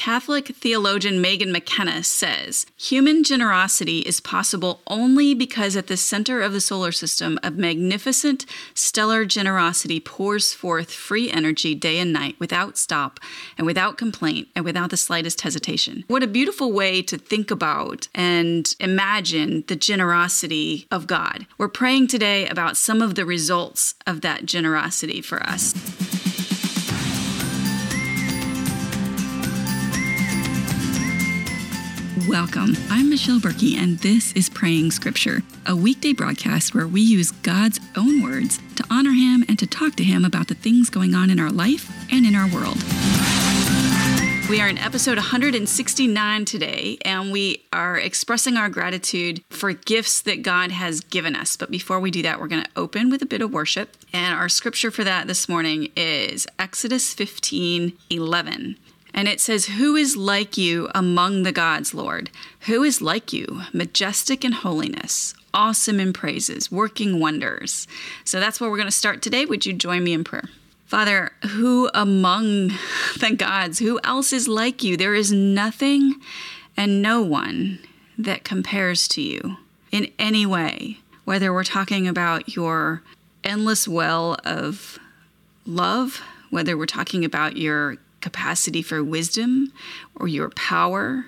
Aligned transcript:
Catholic 0.00 0.46
theologian 0.56 1.20
Megan 1.20 1.52
McKenna 1.52 2.02
says 2.02 2.64
human 2.74 3.22
generosity 3.22 3.98
is 3.98 4.18
possible 4.18 4.80
only 4.86 5.34
because 5.34 5.76
at 5.76 5.88
the 5.88 5.96
center 5.98 6.40
of 6.40 6.54
the 6.54 6.60
solar 6.62 6.90
system, 6.90 7.38
a 7.42 7.50
magnificent 7.50 8.46
stellar 8.72 9.26
generosity 9.26 10.00
pours 10.00 10.54
forth 10.54 10.90
free 10.90 11.30
energy 11.30 11.74
day 11.74 11.98
and 11.98 12.14
night 12.14 12.34
without 12.38 12.78
stop 12.78 13.20
and 13.58 13.66
without 13.66 13.98
complaint 13.98 14.48
and 14.56 14.64
without 14.64 14.88
the 14.88 14.96
slightest 14.96 15.42
hesitation. 15.42 16.02
What 16.06 16.22
a 16.22 16.26
beautiful 16.26 16.72
way 16.72 17.02
to 17.02 17.18
think 17.18 17.50
about 17.50 18.08
and 18.14 18.74
imagine 18.80 19.64
the 19.66 19.76
generosity 19.76 20.86
of 20.90 21.06
God. 21.06 21.44
We're 21.58 21.68
praying 21.68 22.06
today 22.06 22.48
about 22.48 22.78
some 22.78 23.02
of 23.02 23.16
the 23.16 23.26
results 23.26 23.96
of 24.06 24.22
that 24.22 24.46
generosity 24.46 25.20
for 25.20 25.42
us. 25.42 25.74
Welcome. 32.30 32.76
I'm 32.90 33.10
Michelle 33.10 33.40
Berkey, 33.40 33.74
and 33.74 33.98
this 33.98 34.32
is 34.34 34.48
Praying 34.48 34.92
Scripture, 34.92 35.42
a 35.66 35.74
weekday 35.74 36.12
broadcast 36.12 36.76
where 36.76 36.86
we 36.86 37.00
use 37.00 37.32
God's 37.32 37.80
own 37.96 38.22
words 38.22 38.60
to 38.76 38.84
honor 38.88 39.10
Him 39.10 39.44
and 39.48 39.58
to 39.58 39.66
talk 39.66 39.96
to 39.96 40.04
Him 40.04 40.24
about 40.24 40.46
the 40.46 40.54
things 40.54 40.90
going 40.90 41.12
on 41.12 41.28
in 41.28 41.40
our 41.40 41.50
life 41.50 41.90
and 42.12 42.24
in 42.24 42.36
our 42.36 42.46
world. 42.46 42.76
We 44.48 44.60
are 44.60 44.68
in 44.68 44.78
episode 44.78 45.16
169 45.16 46.44
today, 46.44 46.98
and 47.04 47.32
we 47.32 47.64
are 47.72 47.98
expressing 47.98 48.56
our 48.56 48.68
gratitude 48.68 49.42
for 49.50 49.72
gifts 49.72 50.20
that 50.22 50.42
God 50.42 50.70
has 50.70 51.00
given 51.00 51.34
us. 51.34 51.56
But 51.56 51.72
before 51.72 51.98
we 51.98 52.12
do 52.12 52.22
that, 52.22 52.38
we're 52.38 52.46
going 52.46 52.62
to 52.62 52.70
open 52.76 53.10
with 53.10 53.22
a 53.22 53.26
bit 53.26 53.42
of 53.42 53.52
worship. 53.52 53.96
And 54.12 54.36
our 54.36 54.48
scripture 54.48 54.92
for 54.92 55.02
that 55.02 55.26
this 55.26 55.48
morning 55.48 55.90
is 55.96 56.46
Exodus 56.60 57.12
15 57.12 57.92
11. 58.08 58.76
And 59.12 59.28
it 59.28 59.40
says, 59.40 59.66
Who 59.66 59.96
is 59.96 60.16
like 60.16 60.56
you 60.56 60.88
among 60.94 61.42
the 61.42 61.52
gods, 61.52 61.94
Lord? 61.94 62.30
Who 62.60 62.82
is 62.82 63.02
like 63.02 63.32
you, 63.32 63.62
majestic 63.72 64.44
in 64.44 64.52
holiness, 64.52 65.34
awesome 65.52 66.00
in 66.00 66.12
praises, 66.12 66.70
working 66.70 67.20
wonders? 67.20 67.86
So 68.24 68.40
that's 68.40 68.60
where 68.60 68.70
we're 68.70 68.76
going 68.76 68.86
to 68.86 68.92
start 68.92 69.22
today. 69.22 69.46
Would 69.46 69.66
you 69.66 69.72
join 69.72 70.04
me 70.04 70.12
in 70.12 70.24
prayer? 70.24 70.48
Father, 70.86 71.30
who 71.50 71.88
among 71.94 72.68
the 73.20 73.34
gods, 73.36 73.78
who 73.78 74.00
else 74.04 74.32
is 74.32 74.48
like 74.48 74.82
you? 74.82 74.96
There 74.96 75.14
is 75.14 75.32
nothing 75.32 76.16
and 76.76 77.02
no 77.02 77.22
one 77.22 77.78
that 78.18 78.44
compares 78.44 79.08
to 79.08 79.22
you 79.22 79.56
in 79.92 80.10
any 80.18 80.46
way, 80.46 80.98
whether 81.24 81.52
we're 81.52 81.64
talking 81.64 82.06
about 82.06 82.54
your 82.54 83.02
endless 83.44 83.88
well 83.88 84.36
of 84.44 84.98
love, 85.66 86.20
whether 86.50 86.76
we're 86.76 86.86
talking 86.86 87.24
about 87.24 87.56
your 87.56 87.96
capacity 88.20 88.82
for 88.82 89.02
wisdom 89.02 89.72
or 90.14 90.28
your 90.28 90.50
power 90.50 91.26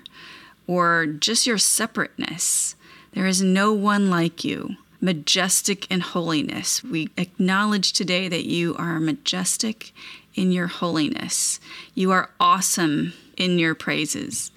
or 0.67 1.05
just 1.05 1.45
your 1.45 1.57
separateness. 1.57 2.75
There 3.13 3.27
is 3.27 3.41
no 3.41 3.73
one 3.73 4.09
like 4.09 4.43
you, 4.43 4.77
majestic 5.01 5.89
in 5.91 5.99
holiness. 5.99 6.83
We 6.83 7.09
acknowledge 7.17 7.93
today 7.93 8.27
that 8.27 8.45
you 8.45 8.75
are 8.77 8.99
majestic 8.99 9.91
in 10.35 10.51
your 10.51 10.67
holiness. 10.67 11.59
You 11.93 12.11
are 12.11 12.29
awesome 12.39 13.13
in 13.37 13.59
your 13.59 13.75
praises, 13.75 14.51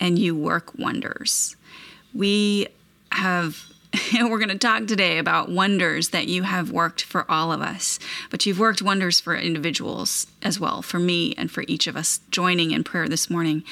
and 0.00 0.18
you 0.18 0.34
work 0.34 0.76
wonders. 0.78 1.56
We 2.14 2.68
have 3.12 3.64
we're 4.14 4.38
going 4.38 4.48
to 4.48 4.58
talk 4.58 4.86
today 4.86 5.18
about 5.18 5.50
wonders 5.50 6.10
that 6.10 6.28
you 6.28 6.42
have 6.42 6.70
worked 6.70 7.02
for 7.02 7.28
all 7.30 7.52
of 7.52 7.60
us, 7.60 7.98
but 8.30 8.46
you've 8.46 8.58
worked 8.58 8.82
wonders 8.82 9.18
for 9.18 9.34
individuals 9.34 10.26
as 10.42 10.60
well, 10.60 10.82
for 10.82 10.98
me 10.98 11.34
and 11.36 11.50
for 11.50 11.64
each 11.66 11.86
of 11.86 11.96
us 11.96 12.20
joining 12.30 12.70
in 12.70 12.84
prayer 12.84 13.08
this 13.08 13.28
morning. 13.28 13.64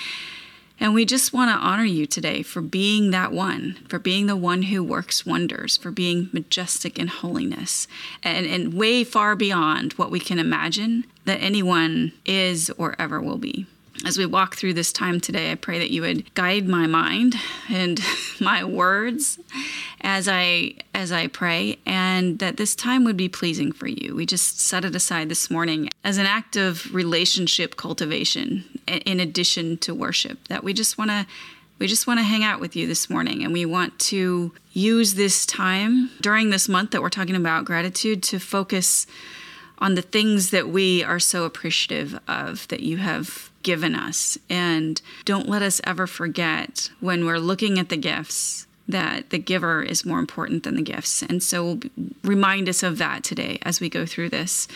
And 0.81 0.95
we 0.95 1.05
just 1.05 1.33
want 1.33 1.51
to 1.51 1.67
honor 1.67 1.85
you 1.85 2.07
today 2.07 2.43
for 2.43 2.61
being 2.61 3.11
that 3.11 3.33
one, 3.33 3.79
for 3.89 3.99
being 3.99 4.27
the 4.27 4.37
one 4.37 4.63
who 4.63 4.83
works 4.83 5.27
wonders, 5.27 5.77
for 5.77 5.91
being 5.91 6.31
majestic 6.33 6.99
in 6.99 7.09
holiness, 7.09 7.89
and, 8.23 8.47
and 8.47 8.75
way 8.75 9.03
far 9.03 9.35
beyond 9.35 9.93
what 9.95 10.11
we 10.11 10.21
can 10.21 10.39
imagine 10.39 11.05
that 11.25 11.43
anyone 11.43 12.13
is 12.25 12.71
or 12.71 12.95
ever 12.99 13.21
will 13.21 13.39
be 13.39 13.67
as 14.05 14.17
we 14.17 14.27
walk 14.27 14.57
through 14.57 14.75
this 14.75 14.93
time 14.93 15.21
today, 15.21 15.51
I 15.51 15.55
pray 15.55 15.79
that 15.79 15.91
you 15.91 16.03
would 16.03 16.33
guide 16.35 16.69
my 16.69 16.87
mind 16.87 17.35
and 17.69 18.01
my 18.41 18.65
words 18.65 19.39
as 20.01 20.29
I 20.29 20.75
as 20.95 21.11
I 21.11 21.27
pray 21.27 21.79
and 21.85 22.39
that 22.39 22.57
this 22.57 22.75
time 22.75 23.05
would 23.05 23.17
be 23.17 23.29
pleasing 23.29 23.73
for 23.73 23.89
you. 23.89 24.15
We 24.15 24.27
just 24.27 24.61
set 24.61 24.85
it 24.85 24.95
aside 24.95 25.29
this 25.29 25.51
morning 25.51 25.89
as 26.05 26.19
an 26.19 26.27
act 26.27 26.57
of 26.57 26.93
relationship 26.95 27.77
cultivation 27.77 28.65
in 28.87 29.21
addition 29.21 29.79
to 29.79 29.95
worship. 29.95 30.47
That 30.49 30.63
we 30.63 30.73
just 30.73 30.99
want 30.99 31.11
to 31.11 31.27
we 31.79 31.87
just 31.87 32.07
want 32.07 32.19
to 32.19 32.25
hang 32.25 32.43
out 32.43 32.61
with 32.61 32.75
you 32.75 32.87
this 32.87 33.09
morning 33.09 33.45
and 33.45 33.53
we 33.53 33.65
want 33.65 33.99
to 33.99 34.53
use 34.73 35.15
this 35.15 35.47
time 35.47 36.11
during 36.21 36.51
this 36.51 36.69
month 36.69 36.91
that 36.91 37.03
we're 37.03 37.09
talking 37.09 37.37
about 37.37 37.65
gratitude 37.65 38.23
to 38.25 38.39
focus 38.39 39.07
on 39.79 39.95
the 39.95 40.03
things 40.03 40.51
that 40.51 40.69
we 40.69 41.03
are 41.03 41.19
so 41.19 41.45
appreciative 41.45 42.19
of 42.29 42.67
that 42.69 42.81
you 42.81 42.99
have 42.99 43.51
given 43.63 43.95
us. 43.95 44.39
And 44.49 45.01
don't 45.25 45.49
let 45.49 45.63
us 45.63 45.81
ever 45.85 46.07
forget 46.07 46.91
when 47.01 47.25
we're 47.25 47.39
looking 47.39 47.79
at 47.79 47.89
the 47.89 47.97
gifts 47.97 48.67
that 48.89 49.29
the 49.31 49.39
giver 49.39 49.83
is 49.83 50.07
more 50.07 50.19
important 50.19 50.63
than 50.63 50.75
the 50.75 50.83
gifts. 50.83 51.23
And 51.23 51.43
so 51.43 51.79
remind 52.25 52.69
us 52.69 52.83
of 52.83 52.97
that 52.99 53.23
today 53.23 53.59
as 53.63 53.81
we 53.81 53.91
go 53.91 54.07
through 54.07 54.31
this 54.31 54.67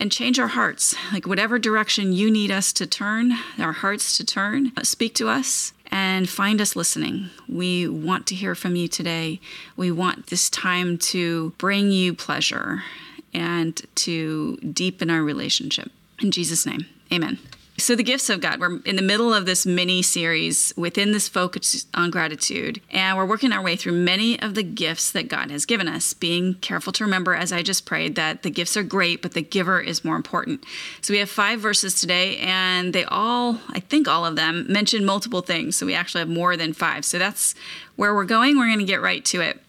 and 0.00 0.10
change 0.10 0.40
our 0.40 0.48
hearts. 0.48 0.96
Like 1.12 1.26
whatever 1.26 1.58
direction 1.58 2.12
you 2.12 2.30
need 2.30 2.50
us 2.50 2.72
to 2.72 2.86
turn, 2.86 3.32
our 3.58 3.72
hearts 3.72 4.16
to 4.16 4.24
turn, 4.24 4.72
uh, 4.76 4.82
speak 4.82 5.14
to 5.14 5.28
us 5.28 5.72
and 5.92 6.28
find 6.28 6.60
us 6.60 6.74
listening. 6.74 7.30
We 7.48 7.86
want 7.86 8.26
to 8.28 8.34
hear 8.34 8.56
from 8.56 8.74
you 8.74 8.88
today. 8.88 9.38
We 9.76 9.92
want 9.92 10.26
this 10.26 10.50
time 10.50 10.98
to 10.98 11.50
bring 11.58 11.92
you 11.92 12.14
pleasure 12.14 12.82
and 13.32 13.80
to 13.96 14.56
deepen 14.58 15.10
our 15.10 15.22
relationship. 15.22 15.90
In 16.20 16.30
Jesus' 16.30 16.66
name, 16.66 16.86
amen. 17.12 17.38
So, 17.78 17.96
the 17.96 18.02
gifts 18.02 18.28
of 18.28 18.40
God. 18.40 18.60
We're 18.60 18.80
in 18.82 18.96
the 18.96 19.02
middle 19.02 19.32
of 19.32 19.46
this 19.46 19.64
mini 19.64 20.02
series 20.02 20.74
within 20.76 21.12
this 21.12 21.26
focus 21.26 21.86
on 21.94 22.10
gratitude, 22.10 22.82
and 22.90 23.16
we're 23.16 23.26
working 23.26 23.50
our 23.50 23.62
way 23.62 23.76
through 23.76 23.94
many 23.94 24.38
of 24.40 24.54
the 24.54 24.62
gifts 24.62 25.10
that 25.12 25.28
God 25.28 25.50
has 25.50 25.64
given 25.64 25.88
us. 25.88 26.12
Being 26.12 26.54
careful 26.56 26.92
to 26.92 27.04
remember, 27.04 27.34
as 27.34 27.50
I 27.50 27.62
just 27.62 27.86
prayed, 27.86 28.14
that 28.16 28.42
the 28.42 28.50
gifts 28.50 28.76
are 28.76 28.82
great, 28.82 29.22
but 29.22 29.32
the 29.32 29.40
giver 29.40 29.80
is 29.80 30.04
more 30.04 30.16
important. 30.16 30.64
So, 31.00 31.14
we 31.14 31.18
have 31.18 31.30
five 31.30 31.60
verses 31.60 31.98
today, 31.98 32.36
and 32.38 32.92
they 32.92 33.04
all, 33.04 33.58
I 33.70 33.80
think 33.80 34.06
all 34.06 34.26
of 34.26 34.36
them, 34.36 34.66
mention 34.68 35.04
multiple 35.04 35.40
things. 35.40 35.74
So, 35.74 35.86
we 35.86 35.94
actually 35.94 36.20
have 36.20 36.28
more 36.28 36.58
than 36.58 36.74
five. 36.74 37.06
So, 37.06 37.18
that's 37.18 37.54
where 37.96 38.14
we're 38.14 38.26
going. 38.26 38.58
We're 38.58 38.66
going 38.66 38.80
to 38.80 38.84
get 38.84 39.00
right 39.00 39.24
to 39.24 39.40
it. 39.40 39.60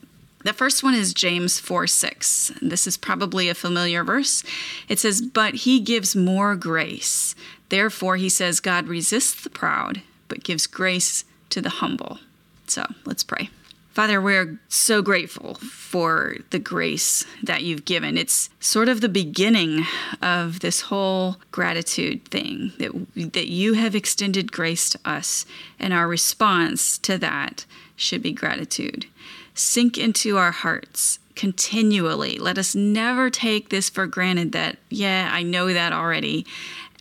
The 0.44 0.54
first 0.54 0.84
one 0.84 0.94
is 0.94 1.14
James 1.14 1.60
4 1.60 1.88
6. 1.88 2.52
This 2.62 2.86
is 2.86 2.98
probably 2.98 3.48
a 3.48 3.56
familiar 3.56 4.04
verse. 4.04 4.44
It 4.90 5.00
says, 5.00 5.22
But 5.22 5.56
he 5.56 5.80
gives 5.80 6.16
more 6.16 6.56
grace. 6.56 7.34
Therefore, 7.70 8.18
he 8.18 8.30
says, 8.30 8.60
God 8.60 8.88
resists 8.88 9.42
the 9.42 9.50
proud, 9.50 10.02
but 10.28 10.44
gives 10.44 10.68
grace 10.68 11.24
to 11.50 11.62
the 11.62 11.70
humble. 11.70 12.20
So 12.68 12.86
let's 13.06 13.24
pray. 13.24 13.50
Father, 13.94 14.20
we're 14.20 14.60
so 14.70 15.04
grateful 15.04 15.54
for 15.56 16.38
the 16.50 16.60
grace 16.60 17.26
that 17.44 17.62
you've 17.62 17.86
given. 17.86 18.18
It's 18.18 18.50
sort 18.60 18.90
of 18.90 19.02
the 19.02 19.10
beginning 19.10 19.86
of 20.20 20.62
this 20.62 20.82
whole 20.82 21.38
gratitude 21.52 22.26
thing 22.26 22.74
that, 22.80 23.34
that 23.34 23.48
you 23.48 23.74
have 23.74 23.96
extended 23.96 24.52
grace 24.52 24.90
to 24.90 25.00
us, 25.06 25.46
and 25.80 25.94
our 25.94 26.08
response 26.08 26.98
to 27.00 27.20
that 27.20 27.66
should 27.96 28.24
be 28.24 28.32
gratitude 28.32 29.06
sink 29.54 29.98
into 29.98 30.38
our 30.38 30.52
hearts 30.52 31.20
continually. 31.36 32.38
Let 32.38 32.58
us 32.58 32.76
never 32.76 33.30
take 33.30 33.70
this 33.70 33.90
for 33.90 34.06
granted 34.06 34.52
that, 34.52 34.78
yeah, 34.90 35.30
I 35.32 35.44
know 35.44 35.74
that 35.74 35.94
already, 35.94 36.46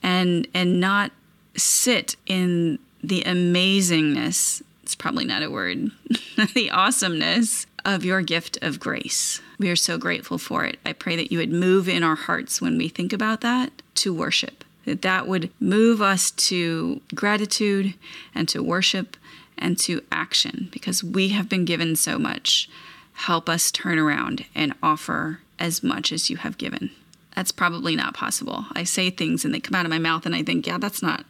and 0.02 0.46
and 0.54 0.80
not 0.80 1.12
sit 1.56 2.16
in 2.26 2.78
the 3.02 3.22
amazingness, 3.22 4.62
it's 4.82 4.94
probably 4.94 5.24
not 5.24 5.42
a 5.42 5.50
word, 5.50 5.90
the 6.54 6.70
awesomeness 6.70 7.66
of 7.84 8.04
your 8.04 8.22
gift 8.22 8.58
of 8.62 8.78
grace. 8.78 9.40
We 9.58 9.70
are 9.70 9.76
so 9.76 9.98
grateful 9.98 10.38
for 10.38 10.64
it. 10.64 10.78
I 10.86 10.92
pray 10.92 11.16
that 11.16 11.32
you 11.32 11.38
would 11.38 11.52
move 11.52 11.88
in 11.88 12.02
our 12.02 12.14
hearts 12.14 12.60
when 12.60 12.78
we 12.78 12.88
think 12.88 13.12
about 13.12 13.40
that 13.40 13.82
to 13.96 14.14
worship. 14.14 14.64
That 14.84 15.02
that 15.02 15.28
would 15.28 15.50
move 15.60 16.02
us 16.02 16.30
to 16.32 17.00
gratitude 17.14 17.94
and 18.34 18.48
to 18.48 18.62
worship 18.62 19.16
and 19.58 19.78
to 19.80 20.02
action 20.10 20.68
because 20.72 21.04
we 21.04 21.28
have 21.28 21.48
been 21.48 21.64
given 21.64 21.96
so 21.96 22.18
much. 22.18 22.68
Help 23.12 23.48
us 23.48 23.70
turn 23.70 23.98
around 23.98 24.46
and 24.54 24.74
offer 24.82 25.40
as 25.58 25.82
much 25.82 26.12
as 26.12 26.30
you 26.30 26.38
have 26.38 26.58
given. 26.58 26.90
That's 27.36 27.52
probably 27.52 27.96
not 27.96 28.14
possible. 28.14 28.66
I 28.72 28.84
say 28.84 29.10
things 29.10 29.44
and 29.44 29.54
they 29.54 29.60
come 29.60 29.74
out 29.74 29.86
of 29.86 29.90
my 29.90 29.98
mouth 29.98 30.26
and 30.26 30.34
I 30.34 30.42
think, 30.42 30.66
yeah, 30.66 30.78
that's 30.78 31.02
not 31.02 31.24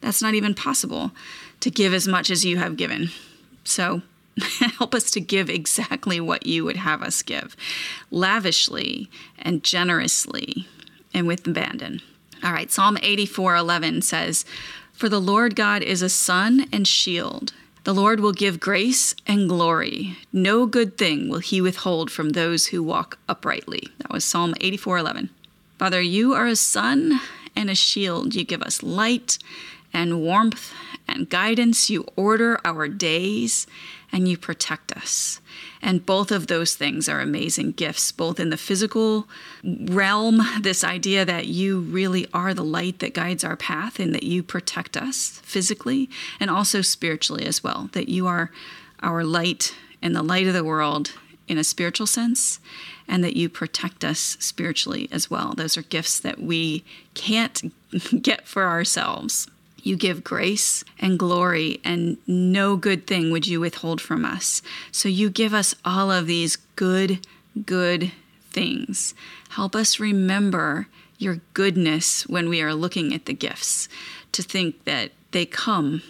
that's 0.00 0.22
not 0.22 0.34
even 0.34 0.54
possible 0.54 1.12
to 1.60 1.70
give 1.70 1.94
as 1.94 2.08
much 2.08 2.28
as 2.30 2.44
you 2.44 2.56
have 2.56 2.76
given. 2.76 3.10
So 3.64 4.02
help 4.78 4.94
us 4.94 5.10
to 5.12 5.20
give 5.20 5.48
exactly 5.48 6.20
what 6.20 6.46
you 6.46 6.64
would 6.64 6.76
have 6.76 7.02
us 7.02 7.22
give, 7.22 7.56
lavishly 8.10 9.08
and 9.38 9.62
generously 9.62 10.66
and 11.14 11.26
with 11.26 11.46
abandon. 11.46 12.00
All 12.42 12.52
right, 12.52 12.70
Psalm 12.70 12.96
84:11 12.96 14.02
says, 14.02 14.44
For 14.92 15.08
the 15.08 15.20
Lord 15.20 15.54
God 15.54 15.82
is 15.82 16.02
a 16.02 16.08
sun 16.08 16.66
and 16.72 16.88
shield. 16.88 17.52
The 17.84 17.94
Lord 17.94 18.20
will 18.20 18.32
give 18.32 18.60
grace 18.60 19.12
and 19.26 19.48
glory. 19.48 20.16
No 20.32 20.66
good 20.66 20.96
thing 20.96 21.28
will 21.28 21.40
he 21.40 21.60
withhold 21.60 22.12
from 22.12 22.30
those 22.30 22.66
who 22.66 22.80
walk 22.80 23.18
uprightly. 23.28 23.88
That 23.98 24.12
was 24.12 24.24
Psalm 24.24 24.54
84:11. 24.60 25.30
Father, 25.78 26.00
you 26.00 26.32
are 26.32 26.46
a 26.46 26.54
sun 26.54 27.20
and 27.56 27.68
a 27.68 27.74
shield. 27.74 28.36
You 28.36 28.44
give 28.44 28.62
us 28.62 28.84
light 28.84 29.36
and 29.92 30.20
warmth 30.20 30.72
and 31.08 31.28
guidance. 31.28 31.90
You 31.90 32.06
order 32.14 32.60
our 32.64 32.86
days 32.86 33.66
and 34.12 34.28
you 34.28 34.36
protect 34.36 34.92
us. 34.92 35.40
And 35.80 36.04
both 36.04 36.30
of 36.30 36.46
those 36.46 36.74
things 36.74 37.08
are 37.08 37.20
amazing 37.20 37.72
gifts, 37.72 38.12
both 38.12 38.38
in 38.38 38.50
the 38.50 38.56
physical 38.56 39.26
realm, 39.64 40.42
this 40.60 40.84
idea 40.84 41.24
that 41.24 41.46
you 41.46 41.80
really 41.80 42.28
are 42.34 42.52
the 42.52 42.62
light 42.64 42.98
that 42.98 43.14
guides 43.14 43.42
our 43.42 43.56
path 43.56 43.98
and 43.98 44.14
that 44.14 44.22
you 44.22 44.42
protect 44.42 44.96
us 44.96 45.40
physically, 45.42 46.10
and 46.38 46.50
also 46.50 46.82
spiritually 46.82 47.46
as 47.46 47.64
well, 47.64 47.88
that 47.92 48.08
you 48.08 48.26
are 48.26 48.50
our 49.02 49.24
light 49.24 49.74
and 50.02 50.14
the 50.14 50.22
light 50.22 50.46
of 50.46 50.54
the 50.54 50.64
world 50.64 51.12
in 51.48 51.58
a 51.58 51.64
spiritual 51.64 52.06
sense, 52.06 52.60
and 53.08 53.24
that 53.24 53.36
you 53.36 53.48
protect 53.48 54.04
us 54.04 54.36
spiritually 54.38 55.08
as 55.10 55.30
well. 55.30 55.54
Those 55.54 55.76
are 55.76 55.82
gifts 55.82 56.20
that 56.20 56.38
we 56.38 56.84
can't 57.14 57.72
get 58.22 58.46
for 58.46 58.64
ourselves. 58.64 59.48
You 59.82 59.96
give 59.96 60.22
grace 60.22 60.84
and 60.98 61.18
glory, 61.18 61.80
and 61.84 62.16
no 62.26 62.76
good 62.76 63.06
thing 63.06 63.30
would 63.32 63.46
you 63.46 63.60
withhold 63.60 64.00
from 64.00 64.24
us. 64.24 64.62
So 64.92 65.08
you 65.08 65.28
give 65.28 65.52
us 65.52 65.74
all 65.84 66.10
of 66.10 66.26
these 66.26 66.56
good, 66.76 67.26
good 67.66 68.12
things. 68.50 69.14
Help 69.50 69.74
us 69.74 69.98
remember 69.98 70.86
your 71.18 71.40
goodness 71.54 72.26
when 72.26 72.48
we 72.48 72.62
are 72.62 72.74
looking 72.74 73.12
at 73.12 73.26
the 73.26 73.32
gifts, 73.32 73.88
to 74.32 74.42
think 74.42 74.84
that 74.84 75.12
they 75.32 75.46
come 75.46 76.02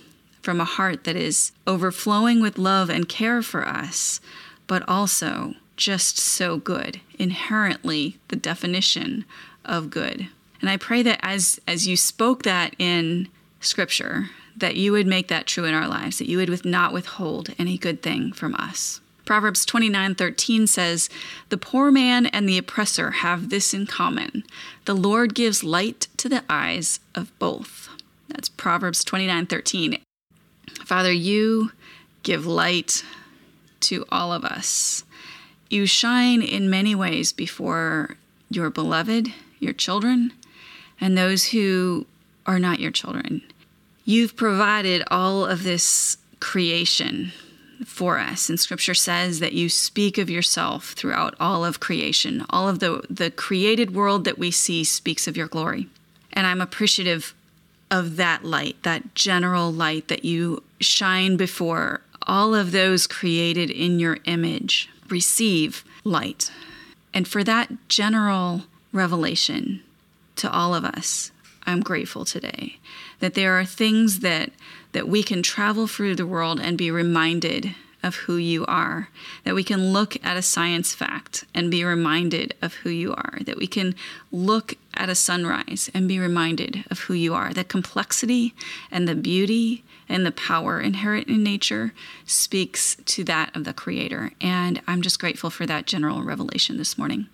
from 0.42 0.60
a 0.60 0.64
heart 0.64 1.04
that 1.04 1.16
is 1.16 1.52
overflowing 1.66 2.40
with 2.40 2.58
love 2.58 2.90
and 2.90 3.08
care 3.08 3.42
for 3.42 3.66
us, 3.66 4.20
but 4.66 4.86
also 4.88 5.54
just 5.76 6.18
so 6.18 6.56
good, 6.56 7.00
inherently 7.18 8.18
the 8.28 8.36
definition 8.36 9.24
of 9.64 9.90
good. 9.90 10.28
And 10.60 10.70
I 10.70 10.76
pray 10.76 11.02
that 11.02 11.18
as 11.22 11.60
as 11.66 11.86
you 11.86 11.96
spoke 11.96 12.42
that 12.44 12.74
in 12.78 13.28
scripture, 13.62 14.30
that 14.56 14.76
you 14.76 14.92
would 14.92 15.06
make 15.06 15.28
that 15.28 15.46
true 15.46 15.64
in 15.64 15.74
our 15.74 15.88
lives, 15.88 16.18
that 16.18 16.28
you 16.28 16.38
would 16.38 16.64
not 16.64 16.92
withhold 16.92 17.54
any 17.58 17.78
good 17.78 18.02
thing 18.02 18.32
from 18.32 18.54
us. 18.56 19.00
Proverbs 19.24 19.64
29:13 19.64 20.66
says, 20.66 21.08
"The 21.48 21.56
poor 21.56 21.90
man 21.90 22.26
and 22.26 22.48
the 22.48 22.58
oppressor 22.58 23.12
have 23.12 23.48
this 23.48 23.72
in 23.72 23.86
common: 23.86 24.44
the 24.84 24.96
Lord 24.96 25.34
gives 25.34 25.62
light 25.62 26.08
to 26.16 26.28
the 26.28 26.44
eyes 26.50 27.00
of 27.14 27.36
both." 27.38 27.88
That's 28.28 28.48
Proverbs 28.48 29.04
29:13. 29.04 29.98
Father, 30.84 31.12
you 31.12 31.72
give 32.22 32.46
light 32.46 33.04
to 33.80 34.04
all 34.10 34.32
of 34.32 34.44
us. 34.44 35.04
You 35.70 35.86
shine 35.86 36.42
in 36.42 36.68
many 36.68 36.94
ways 36.94 37.32
before 37.32 38.16
your 38.50 38.70
beloved, 38.70 39.32
your 39.60 39.72
children, 39.72 40.32
and 41.00 41.16
those 41.16 41.46
who 41.46 42.06
are 42.44 42.58
not 42.58 42.80
your 42.80 42.90
children. 42.90 43.42
You've 44.04 44.36
provided 44.36 45.04
all 45.10 45.46
of 45.46 45.62
this 45.62 46.16
creation 46.40 47.32
for 47.84 48.18
us. 48.18 48.48
And 48.48 48.58
scripture 48.58 48.94
says 48.94 49.40
that 49.40 49.52
you 49.52 49.68
speak 49.68 50.18
of 50.18 50.30
yourself 50.30 50.92
throughout 50.92 51.34
all 51.38 51.64
of 51.64 51.80
creation. 51.80 52.44
All 52.50 52.68
of 52.68 52.78
the, 52.78 53.04
the 53.08 53.30
created 53.30 53.94
world 53.94 54.24
that 54.24 54.38
we 54.38 54.50
see 54.50 54.84
speaks 54.84 55.26
of 55.26 55.36
your 55.36 55.48
glory. 55.48 55.88
And 56.32 56.46
I'm 56.46 56.60
appreciative 56.60 57.34
of 57.90 58.16
that 58.16 58.44
light, 58.44 58.82
that 58.82 59.14
general 59.14 59.70
light 59.70 60.08
that 60.08 60.24
you 60.24 60.62
shine 60.80 61.36
before 61.36 62.00
all 62.26 62.54
of 62.54 62.72
those 62.72 63.06
created 63.06 63.70
in 63.70 63.98
your 63.98 64.18
image 64.24 64.88
receive 65.08 65.84
light. 66.04 66.50
And 67.12 67.28
for 67.28 67.44
that 67.44 67.88
general 67.88 68.62
revelation 68.92 69.82
to 70.36 70.50
all 70.50 70.74
of 70.74 70.84
us, 70.84 71.30
I'm 71.66 71.80
grateful 71.80 72.24
today 72.24 72.78
that 73.20 73.34
there 73.34 73.58
are 73.58 73.64
things 73.64 74.20
that 74.20 74.50
that 74.92 75.08
we 75.08 75.22
can 75.22 75.42
travel 75.42 75.86
through 75.86 76.14
the 76.16 76.26
world 76.26 76.60
and 76.60 76.76
be 76.76 76.90
reminded 76.90 77.74
of 78.02 78.16
who 78.16 78.36
you 78.36 78.66
are, 78.66 79.08
that 79.44 79.54
we 79.54 79.64
can 79.64 79.92
look 79.92 80.16
at 80.24 80.36
a 80.36 80.42
science 80.42 80.94
fact 80.94 81.44
and 81.54 81.70
be 81.70 81.84
reminded 81.84 82.54
of 82.60 82.74
who 82.74 82.90
you 82.90 83.14
are, 83.14 83.38
that 83.46 83.56
we 83.56 83.66
can 83.66 83.94
look 84.30 84.74
at 84.94 85.08
a 85.08 85.14
sunrise 85.14 85.90
and 85.94 86.08
be 86.08 86.18
reminded 86.18 86.84
of 86.90 87.00
who 87.00 87.14
you 87.14 87.32
are. 87.32 87.52
The 87.52 87.64
complexity 87.64 88.54
and 88.90 89.06
the 89.06 89.14
beauty 89.14 89.84
and 90.08 90.26
the 90.26 90.32
power 90.32 90.80
inherent 90.80 91.28
in 91.28 91.42
nature 91.42 91.94
speaks 92.26 92.96
to 93.06 93.24
that 93.24 93.54
of 93.56 93.64
the 93.64 93.72
Creator. 93.72 94.32
And 94.40 94.82
I'm 94.86 95.00
just 95.00 95.20
grateful 95.20 95.48
for 95.48 95.64
that 95.66 95.86
general 95.86 96.22
revelation 96.22 96.76
this 96.76 96.98
morning. 96.98 97.28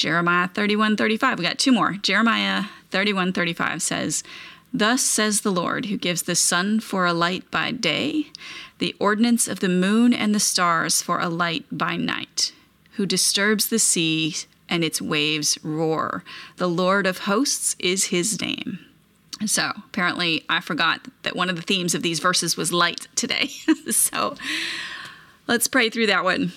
Jeremiah 0.00 0.48
31 0.48 0.96
35. 0.96 1.38
We 1.38 1.44
got 1.44 1.58
two 1.58 1.72
more. 1.72 1.92
Jeremiah 1.92 2.64
31 2.90 3.34
35 3.34 3.82
says, 3.82 4.24
Thus 4.72 5.02
says 5.02 5.42
the 5.42 5.52
Lord, 5.52 5.86
who 5.86 5.98
gives 5.98 6.22
the 6.22 6.34
sun 6.34 6.80
for 6.80 7.04
a 7.04 7.12
light 7.12 7.50
by 7.50 7.70
day, 7.70 8.28
the 8.78 8.96
ordinance 8.98 9.46
of 9.46 9.60
the 9.60 9.68
moon 9.68 10.14
and 10.14 10.34
the 10.34 10.40
stars 10.40 11.02
for 11.02 11.20
a 11.20 11.28
light 11.28 11.66
by 11.70 11.96
night, 11.96 12.52
who 12.92 13.04
disturbs 13.04 13.68
the 13.68 13.78
sea 13.78 14.34
and 14.70 14.82
its 14.82 15.02
waves 15.02 15.58
roar. 15.62 16.24
The 16.56 16.66
Lord 16.66 17.06
of 17.06 17.18
hosts 17.18 17.76
is 17.78 18.06
his 18.06 18.40
name. 18.40 18.78
So 19.44 19.70
apparently, 19.76 20.46
I 20.48 20.60
forgot 20.60 21.08
that 21.24 21.36
one 21.36 21.50
of 21.50 21.56
the 21.56 21.62
themes 21.62 21.94
of 21.94 22.00
these 22.00 22.20
verses 22.20 22.56
was 22.56 22.72
light 22.72 23.06
today. 23.16 23.48
so 23.90 24.36
let's 25.46 25.68
pray 25.68 25.90
through 25.90 26.06
that 26.06 26.24
one. 26.24 26.52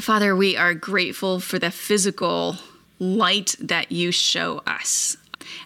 Father, 0.00 0.34
we 0.34 0.56
are 0.56 0.72
grateful 0.72 1.38
for 1.38 1.58
the 1.58 1.70
physical 1.70 2.56
light 2.98 3.54
that 3.60 3.92
you 3.92 4.10
show 4.10 4.62
us 4.66 5.16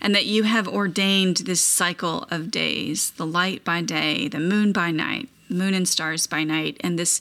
and 0.00 0.14
that 0.14 0.26
you 0.26 0.42
have 0.42 0.66
ordained 0.66 1.38
this 1.38 1.60
cycle 1.60 2.26
of 2.30 2.50
days 2.50 3.12
the 3.12 3.26
light 3.26 3.64
by 3.64 3.82
day, 3.82 4.26
the 4.26 4.40
moon 4.40 4.72
by 4.72 4.90
night, 4.90 5.28
moon 5.48 5.74
and 5.74 5.88
stars 5.88 6.26
by 6.26 6.42
night, 6.42 6.76
and 6.80 6.98
this 6.98 7.20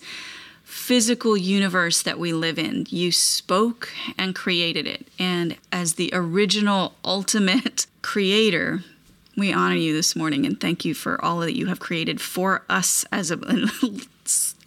physical 0.63 1.37
universe 1.37 2.01
that 2.01 2.17
we 2.17 2.33
live 2.33 2.57
in. 2.57 2.87
You 2.89 3.11
spoke 3.11 3.89
and 4.17 4.33
created 4.33 4.87
it. 4.87 5.07
And 5.19 5.57
as 5.71 5.93
the 5.93 6.09
original, 6.11 6.95
ultimate 7.05 7.85
creator, 8.01 8.83
we 9.37 9.53
honor 9.53 9.75
you 9.75 9.93
this 9.93 10.15
morning 10.15 10.45
and 10.45 10.59
thank 10.59 10.83
you 10.85 10.95
for 10.95 11.23
all 11.23 11.39
that 11.41 11.55
you 11.55 11.67
have 11.67 11.79
created 11.79 12.19
for 12.19 12.63
us 12.67 13.05
as 13.11 13.29
a 13.29 13.37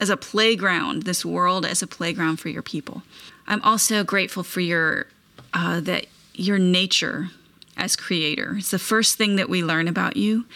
as 0.00 0.10
a 0.10 0.16
playground, 0.16 1.02
this 1.02 1.24
world 1.24 1.66
as 1.66 1.82
a 1.82 1.86
playground 1.86 2.38
for 2.38 2.48
your 2.48 2.62
people. 2.62 3.02
I'm 3.46 3.62
also 3.62 4.04
grateful 4.04 4.42
for 4.42 4.60
your 4.60 5.06
uh, 5.52 5.80
that 5.80 6.06
your 6.34 6.58
nature 6.58 7.30
as 7.76 7.96
creator. 7.96 8.56
It's 8.58 8.70
the 8.70 8.78
first 8.78 9.16
thing 9.16 9.36
that 9.36 9.48
we 9.48 9.62
learn 9.62 9.88
about 9.88 10.16
you, 10.16 10.46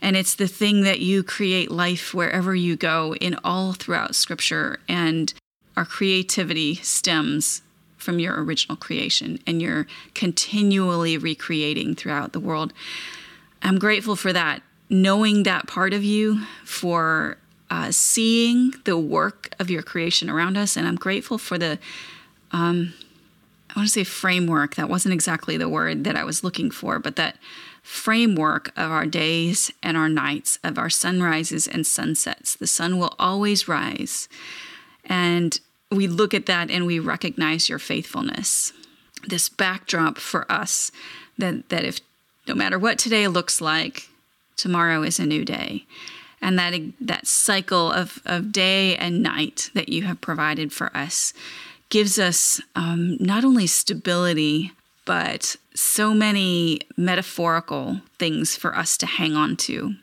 and 0.00 0.16
it's 0.16 0.34
the 0.34 0.48
thing 0.48 0.82
that 0.82 1.00
you 1.00 1.22
create 1.22 1.70
life 1.70 2.12
wherever 2.12 2.54
you 2.54 2.76
go 2.76 3.14
in 3.20 3.36
all 3.44 3.72
throughout 3.72 4.14
Scripture. 4.14 4.78
And 4.88 5.32
our 5.76 5.84
creativity 5.84 6.74
stems 6.76 7.62
from 7.96 8.18
your 8.18 8.42
original 8.42 8.76
creation, 8.76 9.38
and 9.46 9.62
you're 9.62 9.86
continually 10.14 11.16
recreating 11.16 11.94
throughout 11.94 12.32
the 12.32 12.40
world. 12.40 12.72
I'm 13.62 13.78
grateful 13.78 14.16
for 14.16 14.32
that, 14.32 14.62
knowing 14.90 15.44
that 15.44 15.68
part 15.68 15.94
of 15.94 16.02
you, 16.02 16.40
for 16.64 17.38
uh, 17.72 17.90
seeing 17.90 18.74
the 18.84 18.98
work 18.98 19.48
of 19.58 19.70
your 19.70 19.82
creation 19.82 20.28
around 20.28 20.58
us. 20.58 20.76
And 20.76 20.86
I'm 20.86 20.96
grateful 20.96 21.38
for 21.38 21.56
the, 21.56 21.78
um, 22.50 22.92
I 23.70 23.78
want 23.78 23.88
to 23.88 23.92
say 23.92 24.04
framework. 24.04 24.74
That 24.74 24.90
wasn't 24.90 25.14
exactly 25.14 25.56
the 25.56 25.70
word 25.70 26.04
that 26.04 26.14
I 26.14 26.22
was 26.22 26.44
looking 26.44 26.70
for, 26.70 26.98
but 26.98 27.16
that 27.16 27.38
framework 27.82 28.68
of 28.76 28.90
our 28.90 29.06
days 29.06 29.72
and 29.82 29.96
our 29.96 30.10
nights, 30.10 30.58
of 30.62 30.76
our 30.76 30.90
sunrises 30.90 31.66
and 31.66 31.86
sunsets. 31.86 32.54
The 32.54 32.66
sun 32.66 32.98
will 32.98 33.14
always 33.18 33.66
rise. 33.66 34.28
And 35.06 35.58
we 35.90 36.06
look 36.06 36.34
at 36.34 36.44
that 36.44 36.70
and 36.70 36.84
we 36.84 36.98
recognize 36.98 37.70
your 37.70 37.78
faithfulness. 37.78 38.74
This 39.26 39.48
backdrop 39.48 40.18
for 40.18 40.44
us 40.52 40.92
that, 41.38 41.70
that 41.70 41.84
if 41.84 42.00
no 42.46 42.54
matter 42.54 42.78
what 42.78 42.98
today 42.98 43.28
looks 43.28 43.62
like, 43.62 44.10
tomorrow 44.56 45.02
is 45.02 45.18
a 45.18 45.24
new 45.24 45.42
day 45.42 45.86
and 46.42 46.58
that 46.58 46.74
that 47.00 47.26
cycle 47.26 47.90
of, 47.90 48.20
of 48.26 48.52
day 48.52 48.96
and 48.96 49.22
night 49.22 49.70
that 49.74 49.88
you 49.88 50.02
have 50.02 50.20
provided 50.20 50.72
for 50.72 50.94
us 50.96 51.32
gives 51.88 52.18
us 52.18 52.60
um, 52.74 53.16
not 53.20 53.44
only 53.44 53.66
stability 53.66 54.72
but 55.04 55.56
so 55.74 56.12
many 56.12 56.80
metaphorical 56.96 58.00
things 58.18 58.56
for 58.56 58.76
us 58.76 58.96
to 58.96 59.06
hang 59.06 59.34
on 59.34 59.56
to 59.56 59.94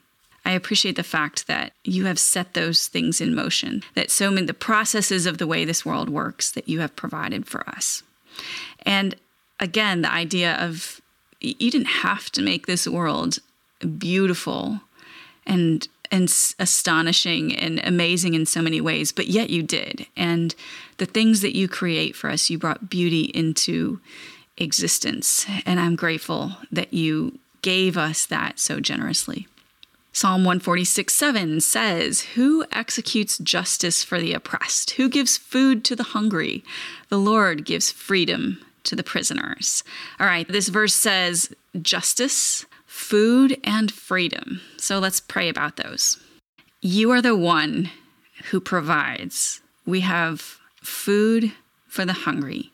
I 0.46 0.54
appreciate 0.54 0.96
the 0.96 1.04
fact 1.04 1.46
that 1.46 1.74
you 1.84 2.06
have 2.06 2.18
set 2.18 2.56
those 2.56 2.88
things 2.88 3.22
in 3.22 3.36
motion, 3.36 3.84
that 3.94 4.10
so 4.10 4.32
many 4.32 4.48
the 4.48 4.54
processes 4.56 5.28
of 5.28 5.38
the 5.38 5.46
way 5.46 5.64
this 5.64 5.86
world 5.86 6.10
works 6.10 6.50
that 6.52 6.68
you 6.68 6.80
have 6.80 6.96
provided 6.96 7.46
for 7.46 7.70
us. 7.70 8.02
And 8.84 9.16
again, 9.60 10.02
the 10.02 10.12
idea 10.12 10.56
of 10.56 11.02
you 11.40 11.70
didn't 11.70 11.86
have 12.02 12.32
to 12.32 12.42
make 12.42 12.66
this 12.66 12.88
world 12.88 13.38
beautiful 14.00 14.82
and 15.46 15.88
and 16.12 16.24
astonishing 16.60 17.56
and 17.56 17.80
amazing 17.84 18.34
in 18.34 18.46
so 18.46 18.62
many 18.62 18.82
ways, 18.82 19.12
but 19.12 19.28
yet 19.28 19.50
you 19.50 19.62
did. 19.64 20.08
And 20.16 20.56
the 20.98 21.06
things 21.06 21.42
that 21.42 21.56
you 21.56 21.68
create 21.68 22.16
for 22.16 22.30
us, 22.30 22.50
you 22.50 22.58
brought 22.58 22.90
beauty 22.90 23.24
into 23.34 24.00
existence. 24.58 25.46
And 25.66 25.80
I'm 25.80 25.96
grateful 25.96 26.58
that 26.72 26.94
you 26.94 27.40
gave 27.62 27.98
us 27.98 28.26
that 28.26 28.60
so 28.60 28.80
generously. 28.80 29.48
Psalm 30.12 30.44
146 30.44 31.14
7 31.14 31.62
says, 31.62 32.22
Who 32.36 32.66
executes 32.72 33.38
justice 33.38 34.04
for 34.04 34.20
the 34.20 34.34
oppressed? 34.34 34.92
Who 34.92 35.08
gives 35.08 35.38
food 35.38 35.86
to 35.86 35.96
the 35.96 36.04
hungry? 36.04 36.64
The 37.10 37.20
Lord 37.20 37.64
gives 37.64 37.92
freedom 37.92 38.58
to 38.84 38.96
the 38.96 39.04
prisoners. 39.04 39.84
All 40.20 40.26
right, 40.26 40.48
this 40.48 40.70
verse 40.70 40.94
says 40.94 41.54
justice, 41.82 42.66
food, 42.90 43.56
and 43.64 43.92
freedom. 43.92 44.62
So 44.78 44.98
let's 44.98 45.20
pray 45.20 45.48
about 45.48 45.78
those. 45.78 46.18
You 46.82 47.12
are 47.12 47.22
the 47.22 47.36
one 47.36 47.92
who 48.50 48.60
provides. 48.60 49.62
We 49.86 50.00
have 50.02 50.58
food 50.82 51.52
for 51.88 52.04
the 52.04 52.14
hungry. 52.14 52.72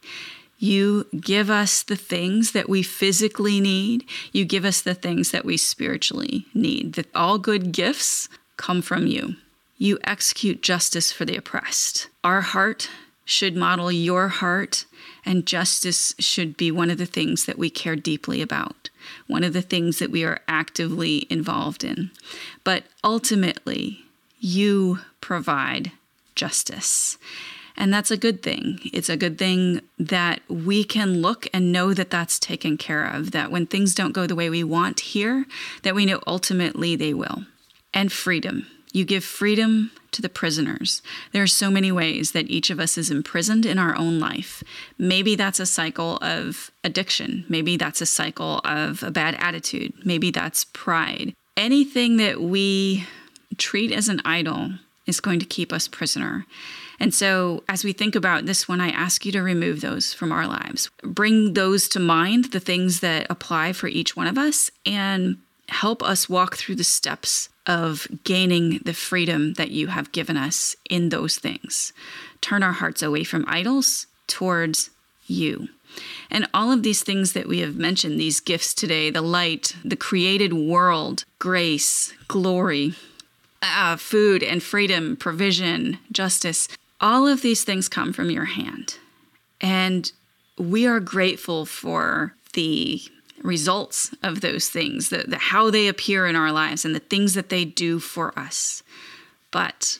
You 0.57 1.05
give 1.19 1.49
us 1.49 1.83
the 1.83 1.97
things 1.97 2.53
that 2.53 2.69
we 2.69 2.81
physically 2.81 3.59
need. 3.59 4.05
You 4.31 4.45
give 4.45 4.63
us 4.63 4.81
the 4.81 4.95
things 4.95 5.31
that 5.31 5.43
we 5.43 5.57
spiritually 5.57 6.45
need. 6.53 6.93
That 6.93 7.13
all 7.13 7.37
good 7.37 7.73
gifts 7.73 8.29
come 8.55 8.81
from 8.81 9.07
you. 9.07 9.35
You 9.77 9.99
execute 10.05 10.63
justice 10.63 11.11
for 11.11 11.25
the 11.25 11.35
oppressed. 11.35 12.07
Our 12.23 12.39
heart 12.39 12.89
should 13.25 13.57
model 13.57 13.91
your 13.91 14.29
heart, 14.29 14.85
and 15.25 15.45
justice 15.45 16.15
should 16.19 16.55
be 16.55 16.71
one 16.71 16.89
of 16.89 16.97
the 16.99 17.05
things 17.05 17.45
that 17.45 17.57
we 17.57 17.69
care 17.69 17.97
deeply 17.97 18.41
about, 18.41 18.89
one 19.27 19.43
of 19.43 19.53
the 19.53 19.61
things 19.61 19.99
that 19.99 20.11
we 20.11 20.23
are 20.23 20.39
actively 20.47 21.27
involved 21.29 21.83
in. 21.83 22.11
But 22.63 22.83
ultimately, 23.03 24.05
you 24.39 24.99
provide 25.21 25.91
justice. 26.35 27.17
And 27.77 27.93
that's 27.93 28.11
a 28.11 28.17
good 28.17 28.41
thing. 28.41 28.79
It's 28.93 29.09
a 29.09 29.17
good 29.17 29.37
thing 29.37 29.81
that 29.99 30.41
we 30.47 30.83
can 30.83 31.21
look 31.21 31.47
and 31.53 31.71
know 31.71 31.93
that 31.93 32.09
that's 32.09 32.39
taken 32.39 32.77
care 32.77 33.05
of, 33.05 33.31
that 33.31 33.51
when 33.51 33.65
things 33.65 33.93
don't 33.93 34.13
go 34.13 34.27
the 34.27 34.35
way 34.35 34.49
we 34.49 34.63
want 34.63 34.99
here, 35.01 35.45
that 35.83 35.95
we 35.95 36.05
know 36.05 36.21
ultimately 36.25 36.95
they 36.95 37.13
will. 37.13 37.45
And 37.93 38.11
freedom. 38.11 38.67
You 38.95 39.03
give 39.03 39.25
freedom 39.25 39.91
to 40.11 40.21
the 40.21 40.29
prisoners. 40.29 41.01
There 41.33 41.43
are 41.43 41.47
so 41.47 41.69
many 41.69 41.91
ways 41.91 42.31
that 42.31 42.49
each 42.49 42.69
of 42.69 42.79
us 42.79 42.97
is 42.97 43.11
imprisoned 43.11 43.65
in 43.65 43.77
our 43.77 43.93
own 43.97 44.21
life. 44.21 44.63
Maybe 44.97 45.35
that's 45.35 45.59
a 45.59 45.65
cycle 45.65 46.17
of 46.21 46.71
addiction. 46.81 47.43
Maybe 47.49 47.75
that's 47.75 47.99
a 47.99 48.05
cycle 48.05 48.61
of 48.63 49.03
a 49.03 49.11
bad 49.11 49.35
attitude. 49.35 49.91
Maybe 50.05 50.31
that's 50.31 50.63
pride. 50.63 51.33
Anything 51.57 52.15
that 52.17 52.39
we 52.39 53.05
treat 53.57 53.91
as 53.91 54.07
an 54.07 54.21
idol 54.23 54.75
is 55.05 55.19
going 55.19 55.39
to 55.39 55.45
keep 55.45 55.73
us 55.73 55.89
prisoner. 55.89 56.45
And 56.97 57.13
so, 57.13 57.65
as 57.67 57.83
we 57.83 57.91
think 57.91 58.15
about 58.15 58.45
this 58.45 58.65
one, 58.65 58.79
I 58.79 58.91
ask 58.91 59.25
you 59.25 59.33
to 59.33 59.41
remove 59.41 59.81
those 59.81 60.13
from 60.13 60.31
our 60.31 60.47
lives. 60.47 60.89
Bring 61.03 61.53
those 61.53 61.89
to 61.89 61.99
mind, 61.99 62.53
the 62.53 62.61
things 62.61 63.01
that 63.01 63.27
apply 63.29 63.73
for 63.73 63.89
each 63.89 64.15
one 64.15 64.27
of 64.27 64.37
us, 64.37 64.71
and 64.85 65.39
help 65.67 66.01
us 66.01 66.29
walk 66.29 66.55
through 66.55 66.75
the 66.75 66.85
steps 66.85 67.49
of 67.67 68.07
gaining 68.23 68.79
the 68.85 68.93
freedom 68.93 69.53
that 69.53 69.71
you 69.71 69.87
have 69.87 70.11
given 70.11 70.37
us 70.37 70.75
in 70.89 71.09
those 71.09 71.37
things. 71.37 71.93
Turn 72.41 72.63
our 72.63 72.73
hearts 72.73 73.01
away 73.01 73.23
from 73.23 73.45
idols 73.47 74.07
towards 74.27 74.89
you. 75.27 75.69
And 76.29 76.47
all 76.53 76.71
of 76.71 76.83
these 76.83 77.03
things 77.03 77.33
that 77.33 77.47
we 77.47 77.59
have 77.59 77.77
mentioned, 77.77 78.19
these 78.19 78.39
gifts 78.39 78.73
today 78.73 79.09
the 79.09 79.21
light, 79.21 79.75
the 79.83 79.95
created 79.95 80.53
world, 80.53 81.23
grace, 81.39 82.13
glory, 82.27 82.93
uh, 83.61 83.95
food 83.95 84.43
and 84.43 84.61
freedom, 84.61 85.15
provision, 85.15 85.97
justice 86.11 86.67
all 87.01 87.27
of 87.27 87.41
these 87.41 87.63
things 87.63 87.89
come 87.89 88.13
from 88.13 88.31
your 88.31 88.45
hand. 88.45 88.97
And 89.61 90.11
we 90.57 90.87
are 90.87 90.99
grateful 90.99 91.65
for 91.65 92.33
the 92.53 93.01
results 93.45 94.13
of 94.23 94.41
those 94.41 94.69
things, 94.69 95.09
the, 95.09 95.25
the 95.27 95.37
how 95.37 95.69
they 95.69 95.87
appear 95.87 96.27
in 96.27 96.35
our 96.35 96.51
lives 96.51 96.83
and 96.83 96.95
the 96.95 96.99
things 96.99 97.33
that 97.35 97.49
they 97.49 97.63
do 97.63 97.99
for 97.99 98.37
us. 98.37 98.83
But 99.51 99.99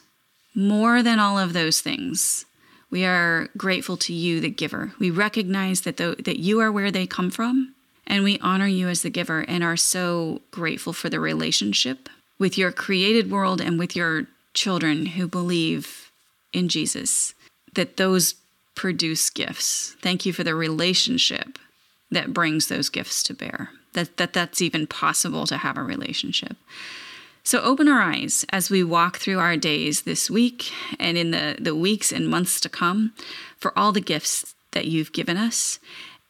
more 0.54 1.04
than 1.04 1.20
all 1.20 1.38
of 1.38 1.54
those 1.54 1.82
things, 1.82 2.46
we 2.90 3.06
are 3.06 3.50
grateful 3.58 3.98
to 3.98 4.14
you, 4.14 4.40
the 4.40 4.50
giver. 4.50 4.94
We 5.00 5.10
recognize 5.12 5.82
that, 5.82 5.98
the, 5.98 6.16
that 6.26 6.40
you 6.40 6.60
are 6.60 6.72
where 6.72 6.92
they 6.92 7.08
come 7.08 7.30
from, 7.30 7.74
and 8.08 8.24
we 8.24 8.40
honor 8.40 8.68
you 8.68 8.88
as 8.88 9.02
the 9.02 9.10
giver 9.10 9.42
and 9.48 9.64
are 9.64 9.78
so 9.78 10.42
grateful 10.52 10.94
for 10.94 11.10
the 11.10 11.20
relationship 11.20 12.10
with 12.38 12.58
your 12.58 12.72
created 12.72 13.32
world 13.32 13.62
and 13.62 13.80
with 13.80 13.96
your 13.96 14.28
children 14.54 15.08
who 15.08 15.28
believe 15.28 16.12
in 16.54 16.70
Jesus, 16.70 17.34
that 17.74 17.98
those 17.98 18.36
produce 18.76 19.30
gifts. 19.30 19.96
Thank 20.02 20.26
you 20.26 20.34
for 20.34 20.44
the 20.44 20.56
relationship 20.56 21.58
that 22.12 22.34
brings 22.34 22.68
those 22.68 22.90
gifts 22.90 23.24
to 23.24 23.34
bear. 23.34 23.70
That, 23.94 24.18
that 24.18 24.34
that's 24.34 24.62
even 24.62 24.88
possible 24.88 25.46
to 25.48 25.58
have 25.58 25.78
a 25.78 25.84
relationship. 25.84 26.58
So 27.44 27.62
open 27.62 27.88
our 27.88 28.02
eyes 28.02 28.44
as 28.50 28.70
we 28.70 28.84
walk 28.84 29.18
through 29.18 29.40
our 29.40 29.56
days 29.56 30.02
this 30.02 30.30
week 30.30 30.72
and 31.00 31.18
in 31.18 31.32
the, 31.32 31.56
the 31.60 31.76
weeks 31.76 32.12
and 32.12 32.28
months 32.28 32.60
to 32.62 32.70
come 32.70 33.14
for 33.58 33.78
all 33.78 33.92
the 33.92 34.02
gifts 34.02 34.56
that 34.72 34.86
you've 34.88 35.14
given 35.14 35.38
us 35.38 35.80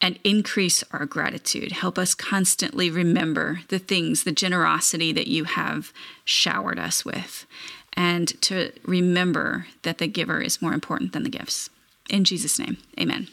and 0.02 0.20
increase 0.24 0.84
our 0.92 1.06
gratitude. 1.06 1.72
Help 1.72 1.98
us 1.98 2.14
constantly 2.14 2.92
remember 2.92 3.62
the 3.70 3.80
things, 3.80 4.24
the 4.24 4.32
generosity 4.32 5.14
that 5.14 5.28
you 5.28 5.46
have 5.46 5.94
showered 6.26 6.78
us 6.78 7.06
with 7.06 7.46
and 7.94 8.40
to 8.42 8.72
remember 8.84 9.68
that 9.84 9.98
the 9.98 10.08
giver 10.08 10.42
is 10.42 10.62
more 10.62 10.74
important 10.74 11.14
than 11.14 11.24
the 11.24 11.30
gifts. 11.30 11.70
In 12.10 12.24
Jesus' 12.24 12.60
name, 12.60 12.78
amen. 13.00 13.30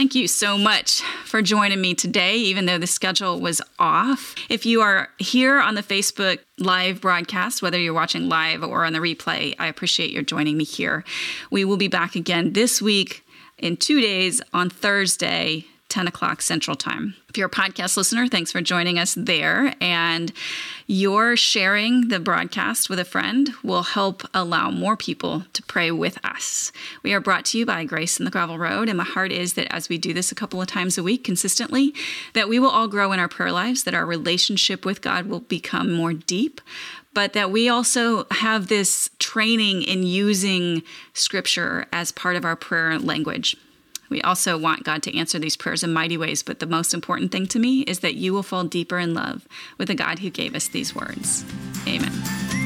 Thank 0.00 0.14
you 0.14 0.28
so 0.28 0.56
much 0.56 1.02
for 1.26 1.42
joining 1.42 1.78
me 1.78 1.94
today, 1.94 2.38
even 2.38 2.64
though 2.64 2.78
the 2.78 2.86
schedule 2.86 3.38
was 3.38 3.60
off. 3.78 4.34
If 4.48 4.64
you 4.64 4.80
are 4.80 5.10
here 5.18 5.60
on 5.60 5.74
the 5.74 5.82
Facebook 5.82 6.38
live 6.58 7.02
broadcast, 7.02 7.60
whether 7.60 7.78
you're 7.78 7.92
watching 7.92 8.26
live 8.26 8.64
or 8.64 8.86
on 8.86 8.94
the 8.94 8.98
replay, 8.98 9.54
I 9.58 9.66
appreciate 9.66 10.10
your 10.10 10.22
joining 10.22 10.56
me 10.56 10.64
here. 10.64 11.04
We 11.50 11.66
will 11.66 11.76
be 11.76 11.86
back 11.86 12.16
again 12.16 12.54
this 12.54 12.80
week 12.80 13.26
in 13.58 13.76
two 13.76 14.00
days 14.00 14.40
on 14.54 14.70
Thursday 14.70 15.66
10 15.90 16.06
o'clock 16.06 16.40
Central 16.40 16.76
Time. 16.76 17.14
If 17.28 17.36
you're 17.36 17.48
a 17.48 17.50
podcast 17.50 17.96
listener, 17.96 18.26
thanks 18.26 18.50
for 18.50 18.60
joining 18.60 18.98
us 18.98 19.14
there. 19.14 19.74
And 19.80 20.32
your 20.86 21.36
sharing 21.36 22.08
the 22.08 22.18
broadcast 22.18 22.88
with 22.88 22.98
a 22.98 23.04
friend 23.04 23.50
will 23.62 23.82
help 23.82 24.22
allow 24.32 24.70
more 24.70 24.96
people 24.96 25.44
to 25.52 25.62
pray 25.62 25.90
with 25.90 26.18
us. 26.24 26.72
We 27.02 27.12
are 27.12 27.20
brought 27.20 27.44
to 27.46 27.58
you 27.58 27.66
by 27.66 27.84
Grace 27.84 28.18
in 28.18 28.24
the 28.24 28.30
Gravel 28.30 28.58
Road. 28.58 28.88
And 28.88 28.98
my 28.98 29.04
heart 29.04 29.32
is 29.32 29.54
that 29.54 29.72
as 29.72 29.88
we 29.88 29.98
do 29.98 30.14
this 30.14 30.32
a 30.32 30.34
couple 30.34 30.60
of 30.60 30.68
times 30.68 30.96
a 30.96 31.02
week 31.02 31.22
consistently, 31.22 31.94
that 32.32 32.48
we 32.48 32.58
will 32.58 32.70
all 32.70 32.88
grow 32.88 33.12
in 33.12 33.20
our 33.20 33.28
prayer 33.28 33.52
lives, 33.52 33.84
that 33.84 33.94
our 33.94 34.06
relationship 34.06 34.84
with 34.84 35.02
God 35.02 35.26
will 35.26 35.40
become 35.40 35.92
more 35.92 36.12
deep, 36.12 36.60
but 37.14 37.32
that 37.32 37.50
we 37.50 37.68
also 37.68 38.26
have 38.30 38.68
this 38.68 39.10
training 39.18 39.82
in 39.82 40.04
using 40.04 40.82
scripture 41.12 41.86
as 41.92 42.12
part 42.12 42.36
of 42.36 42.44
our 42.44 42.56
prayer 42.56 42.98
language. 42.98 43.56
We 44.10 44.20
also 44.20 44.58
want 44.58 44.84
God 44.84 45.02
to 45.04 45.16
answer 45.16 45.38
these 45.38 45.56
prayers 45.56 45.82
in 45.82 45.92
mighty 45.92 46.18
ways, 46.18 46.42
but 46.42 46.58
the 46.58 46.66
most 46.66 46.92
important 46.92 47.32
thing 47.32 47.46
to 47.46 47.58
me 47.58 47.80
is 47.82 48.00
that 48.00 48.16
you 48.16 48.34
will 48.34 48.42
fall 48.42 48.64
deeper 48.64 48.98
in 48.98 49.14
love 49.14 49.46
with 49.78 49.88
the 49.88 49.94
God 49.94 50.18
who 50.18 50.28
gave 50.28 50.54
us 50.54 50.68
these 50.68 50.94
words. 50.94 51.44
Amen. 51.86 52.59